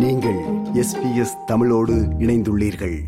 நீங்கள் 0.00 0.38
எஸ்பிஎஸ் 0.84 1.44
தமிழோடு 1.46 1.92
இணைந்துள்ளீர்கள். 1.92 3.00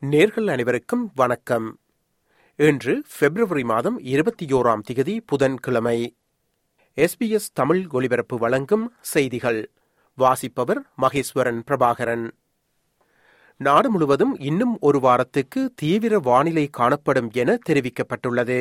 நேர்கள் 0.00 0.50
அனைவருக்கும் 0.50 1.12
வணக்கம். 1.14 1.78
இன்று 2.56 3.02
பிப்ரவரி 3.18 3.64
மாதம் 3.64 3.98
இருபத்தி 3.98 4.46
ஓராம் 4.46 4.82
திகதி 4.90 5.18
புதன்கிழமை. 5.26 6.16
எஸ்பிஎஸ் 6.96 7.50
தமிழ் 7.52 7.86
ஒலிபரப்பு 7.90 8.38
வழங்கும் 8.38 8.92
செய்திகள். 9.00 9.70
வாசிப்பவர் 10.14 10.82
மகேஸ்வரன் 11.02 11.62
பிரபாகரன். 11.66 12.30
நாடு 13.60 13.88
முழுவதும் 13.90 14.34
இன்னும் 14.40 14.74
ஒரு 14.80 14.98
வாரத்துக்கு 14.98 15.62
தீவிர 15.74 16.18
வானிலை 16.18 16.66
காணப்படும் 16.70 17.30
என 17.32 17.58
தெரிவிக்கப்பட்டுள்ளது. 17.68 18.60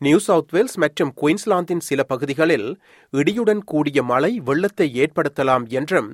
நியூ 0.00 0.18
சவுத் 0.18 0.52
வேல்ஸ் 0.52 0.76
மற்றும் 0.76 1.12
குயின்ஸ்லாந்தின் 1.20 1.80
சில 1.80 2.02
பகுதிகளில் 2.02 2.66
இடியுடன் 3.12 3.62
கூடிய 3.64 4.02
மழை 4.02 4.32
வெள்ளத்தை 4.40 4.88
ஏற்படுத்தலாம் 5.04 5.64
என்றும் 5.68 6.10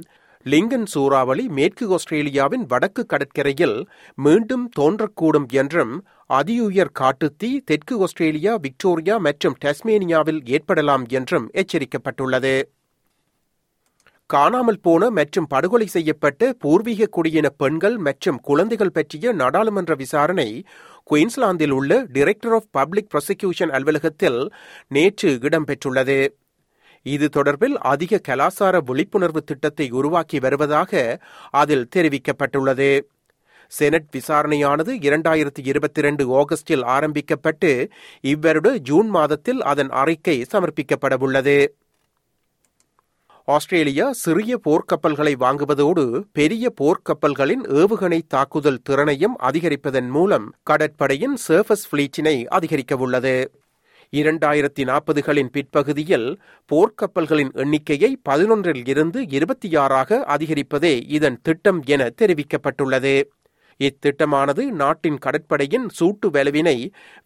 லிங்கன் 0.46 0.86
சூறாவளி 0.86 1.44
மேற்கு 1.48 1.84
ஆஸ்திரேலியாவின் 1.94 2.64
வடக்கு 2.66 3.06
கடற்கரையில் 3.06 3.76
மீண்டும் 4.18 4.64
தோன்றக்கூடும் 4.78 5.48
என்றும் 5.52 5.92
அதியுயர் 6.30 6.96
காட்டுத்தீ 7.00 7.50
தெற்கு 7.64 7.96
ஆஸ்திரேலியா 8.02 8.54
விக்டோரியா 8.56 9.16
மற்றும் 9.18 9.58
டஸ்மேனியாவில் 9.64 10.40
ஏற்படலாம் 10.48 11.06
என்றும் 11.08 11.48
எச்சரிக்கப்பட்டுள்ளது. 11.62 12.54
காணாமல் 14.34 14.80
போன 14.80 15.10
மற்றும் 15.10 15.46
படுகொலை 15.46 15.86
செய்யப்பட்ட 15.86 16.52
பூர்வீக 16.62 17.08
குடியின 17.16 17.46
பெண்கள் 17.56 17.96
மற்றும் 18.06 18.38
குழந்தைகள் 18.48 18.92
பற்றிய 18.92 19.32
நாடாளுமன்ற 19.32 19.94
விசாரணை 19.94 20.46
குயின்ஸ்லாந்தில் 21.10 21.74
உள்ள 21.78 21.92
டைரக்டர் 22.12 22.54
ஆஃப் 22.54 22.70
பப்ளிக் 22.70 23.10
ப்ராசிக்யூஷன் 23.12 23.72
அலுவலகத்தில் 23.76 24.40
நேற்று 24.88 25.30
இடம்பெற்றுள்ளது. 25.48 26.18
இது 27.02 27.26
தொடர்பில் 27.36 27.76
அதிக 27.92 28.20
கலாசார 28.28 28.74
விழிப்புணர்வு 28.90 29.42
திட்டத்தை 29.42 29.86
உருவாக்கி 29.90 30.38
வருவதாக 30.38 30.92
அதில் 31.62 31.88
தெரிவிக்கப்பட்டுள்ளது. 31.96 32.90
செனட் 33.72 34.10
விசாரணையானது 34.16 34.92
இரண்டாயிரத்தி 35.08 35.62
இருபத்தி 35.70 36.00
இரண்டு 36.00 36.24
ஆகஸ்டில் 36.40 36.84
ஆரம்பிக்கப்பட்டு 36.96 37.70
இவ்வருட 38.32 38.68
ஜூன் 38.88 39.08
மாதத்தில் 39.08 39.62
அதன் 39.72 39.92
அறிக்கை 40.02 40.36
சமர்ப்பிக்கப்படவுள்ளது. 40.52 41.58
ஆஸ்திரேலியா 43.48 44.10
சிறிய 44.10 44.60
போர்க்கப்பல்களை 44.64 45.32
வாங்குவதோடு 45.36 46.22
பெரிய 46.32 46.72
போர்க்கப்பல்களின் 46.80 47.64
ஏவுகணை 47.72 48.20
தாக்குதல் 48.26 48.80
திறனையும் 48.82 49.36
அதிகரிப்பதன் 49.38 50.08
மூலம் 50.08 50.46
கடற்படையின் 50.62 51.36
சர்ஃபஸ் 51.48 51.84
ஃபிளீட்டினை 51.90 52.46
அதிகரிக்கவுள்ளது 52.50 53.34
இரண்டாயிரத்தி 54.12 54.82
நாற்பதுகளின் 54.84 55.50
பிற்பகுதியில் 55.52 56.40
போர்க்கப்பல்களின் 56.70 57.52
எண்ணிக்கையை 57.54 58.10
பதினொன்றில் 58.28 58.88
இருந்து 58.88 59.26
இருபத்தி 59.28 59.76
ஆறாக 59.76 60.24
அதிகரிப்பதே 60.28 60.94
இதன் 61.08 61.38
திட்டம் 61.42 61.82
என 61.84 62.10
தெரிவிக்கப்பட்டுள்ளது. 62.22 63.14
இத்திட்டமானது 63.78 64.62
நாட்டின் 64.82 65.18
கடற்படையின் 65.18 65.86
சூட்டு 65.98 66.28
வலுவினை 66.36 66.76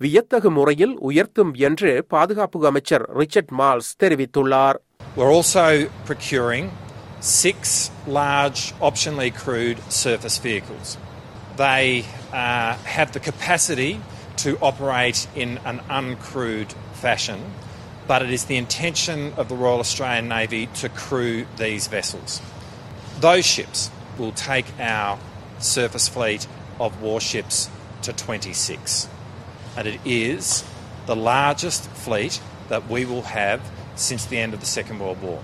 வியத்தகு 0.01 0.51
முறையில் 0.51 0.95
உயர்த்தும் 1.01 1.53
என்று 1.69 1.93
பாதுகாப்பு 2.09 2.67
அமைச்சர் 2.67 3.07
ரிச்சர்ட் 3.21 3.55
மால்ஸ் 3.61 3.91
தெரிவித்துள்ளார் 4.05 4.79
We're 5.17 5.33
also 5.33 5.65
procuring 6.05 6.65
six 7.21 7.59
large 8.17 8.73
optionally 8.81 9.31
crewed 9.35 9.79
surface 9.95 10.39
vehicles. 10.39 10.89
They 11.57 12.05
uh, 12.33 12.75
have 12.87 13.13
the 13.13 13.21
capacity 13.21 13.93
to 14.39 14.51
operate 14.61 15.27
in 15.35 15.59
an 15.65 15.81
uncrewed 15.91 16.73
fashion, 16.95 17.41
but 18.07 18.23
it 18.23 18.31
is 18.31 18.45
the 18.45 18.57
intention 18.57 19.33
of 19.35 19.49
the 19.49 19.57
Royal 19.57 19.81
Australian 19.81 20.29
Navy 20.29 20.67
to 20.75 20.89
crew 20.91 21.35
these 21.57 21.87
vessels. 21.89 22.41
Those 23.21 23.45
ships 23.47 23.81
will 24.19 24.33
take 24.33 24.67
our 24.81 25.19
surface 25.61 26.09
fleet 26.09 26.47
of 26.79 27.01
warships 27.01 27.69
to 28.03 28.13
26. 28.15 29.09
And 29.77 29.87
it 29.87 30.01
is 30.05 30.65
the 31.07 31.17
largest 31.17 31.85
fleet 31.97 32.41
that 32.69 32.83
we 32.87 33.05
will 33.05 33.23
have 33.25 33.61
since 33.97 34.25
the 34.25 34.39
end 34.39 34.55
of 34.55 34.61
the 34.61 34.67
Second 34.69 35.01
World 35.01 35.23
War. 35.23 35.39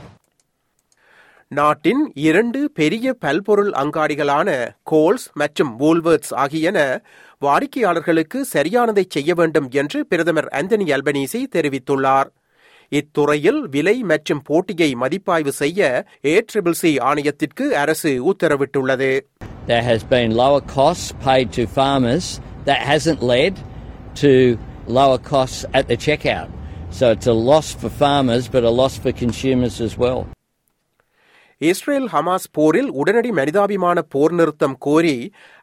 நாட்டின் 1.50 2.00
இரண்டு 2.22 2.60
பெரிய 2.78 3.06
பல்பொருள் 3.22 3.70
அங்காடிகளான 3.80 4.48
goals 4.82 5.26
மற்றும் 5.34 5.72
Woolworths 5.80 6.32
ஆகியன 6.42 6.78
வாடிக்கையாளர்களுக்கு 7.42 8.38
சரியானதை 8.52 9.04
செய்ய 9.08 9.34
வேண்டும் 9.34 9.68
என்று 9.74 10.00
பிரதமர் 10.10 10.48
அந்தனி 10.52 10.86
அல்பனீசி 10.96 11.40
தெரிவித்துள்ளார் 11.56 12.30
இத்துறையில் 12.92 13.60
விலை 13.74 13.96
மற்றும் 14.10 14.42
போட்டியை 14.48 14.90
மதிப்பாய்வு 15.02 15.52
செய்ய 15.60 15.82
ஏ 16.26 16.34
ட்ரிபிள் 16.50 16.78
சி 16.80 16.92
ஆணையத்திற்கு 17.08 17.66
அரசு 17.82 18.12
உத்தரவிட்டுள்ளது 18.32 19.10
There 19.66 19.82
has 19.82 20.04
been 20.04 20.34
lower 20.34 20.60
costs 20.62 21.12
paid 21.18 21.52
to 21.52 21.66
farmers. 21.68 22.26
That 22.64 22.80
hasn't 22.82 23.22
led 23.24 23.54
to 24.16 24.58
lower 24.88 25.18
costs 25.20 25.64
at 25.72 25.88
the 25.88 25.96
checkout. 25.98 26.50
So 26.90 27.10
it's 27.10 27.26
a 27.26 27.32
loss 27.32 27.72
for 27.72 27.88
farmers, 27.90 28.46
but 28.46 28.62
a 28.62 28.70
loss 28.72 28.98
for 28.98 29.12
consumers 29.14 29.78
as 29.80 29.96
well. 29.96 30.20
Israel 31.60 32.08
Hamas 32.12 32.46
போரில் 32.52 32.88
உடனடி 33.00 33.30
மனிதாபிமான 33.30 33.98
போர் 34.12 34.32
நிறுத்தம் 34.32 34.74
கோரி 34.86 35.12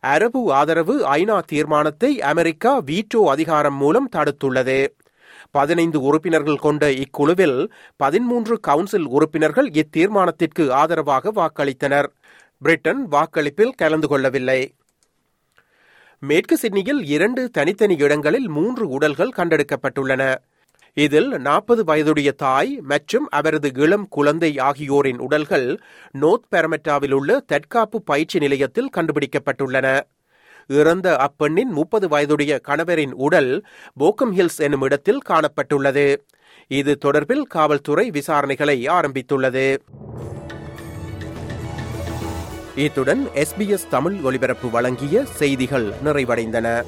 அரபு 0.03 0.41
ஆதரவு 0.59 0.95
ஐநா 1.15 1.37
தீர்மானத்தை 1.51 2.11
America 2.29 2.71
veto 2.89 3.21
அதிகாரம் 3.33 3.77
மூலம் 3.81 4.07
தடுத்துள்ளது 4.15 4.77
பதினைந்து 5.51 5.99
உறுப்பினர்கள் 6.07 6.63
கொண்ட 6.65 6.85
இக்குழுவில் 7.03 7.57
பதிமூன்று 8.03 8.55
கவுன்சில் 8.67 9.07
உறுப்பினர்கள் 9.15 9.69
இத்தீர்மானத்திற்கு 9.81 10.65
ஆதரவாக 10.81 11.33
வாக்களித்தனர் 11.39 12.09
பிரிட்டன் 12.63 13.07
வாக்களிப்பில் 13.11 13.77
கலந்து 13.77 14.07
கொள்ளவில்லை. 14.07 14.75
மேற்கு 16.19 16.57
சிட்னியில் 16.57 17.05
இரண்டு 17.05 17.49
தனித்தனி 17.49 17.95
இடங்களில் 17.95 18.47
மூன்று 18.47 18.87
உடல்கள் 18.87 19.33
கண்டெடுக்கப்பட்டுள்ளன. 19.37 20.35
இதில் 20.93 21.29
நாற்பது 21.29 21.83
வயதுடைய 21.83 22.31
தாய் 22.31 22.79
மற்றும் 22.81 23.27
அவரது 23.29 23.71
இளம் 23.75 24.07
குழந்தை 24.07 24.57
ஆகியோரின் 24.57 25.19
உடல்கள் 25.19 25.79
நோர்த் 26.11 26.47
பெரமெட்டாவில் 26.51 27.11
உள்ள 27.11 27.39
தற்காப்பு 27.39 28.01
பயிற்சி 28.01 28.39
நிலையத்தில் 28.39 28.89
கண்டுபிடிக்கப்பட்டுள்ளன. 28.97 29.99
இறந்த 30.67 31.15
அப்பெண்ணின் 31.17 31.71
முப்பது 31.71 32.07
வயதுடைய 32.07 32.59
கணவரின் 32.67 33.11
உடல் 33.11 33.65
போக்கம் 33.99 34.33
ஹில்ஸ் 34.37 34.57
என்னும் 34.57 34.81
இடத்தில் 34.81 35.21
காணப்பட்டுள்ளது. 35.29 36.17
இது 36.67 36.97
தொடர்பில் 37.05 37.41
காவல்துறை 37.41 38.09
விசாரணைகளை 38.09 38.77
ஆரம்பித்துள்ளது. 38.97 39.77
இத்துடன் 42.75 43.27
எஸ்பிஎஸ் 43.35 43.87
தமிழ் 43.89 44.19
ஒலிபரப்பு 44.23 44.69
வழங்கிய 44.69 45.25
செய்திகள் 45.25 45.93
நிறைவடைந்தன. 46.03 46.83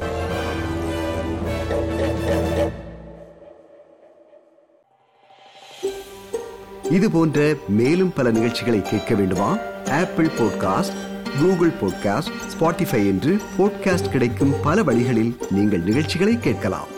இது 6.91 7.11
போன்ற 7.11 7.53
மேலும் 7.67 8.13
பல 8.13 8.31
நிகழ்ச்சிகளை 8.31 8.81
கேட்க 8.81 9.15
வேண்டுமா? 9.15 9.57
Apple 9.89 10.25
podcast 10.25 10.93
Google 11.41 11.71
podcast 11.81 12.33
Spotify 12.59 13.05
என்று 13.05 13.37
பாட்காஸ்ட் 13.57 14.09
கிடைக்கும் 14.09 14.53
பல 14.63 14.83
வழிகளில் 14.83 15.37
நீங்கள் 15.49 15.79
நிகழ்ச்சிகளை 15.79 16.39
கேட்கலாம். 16.39 16.92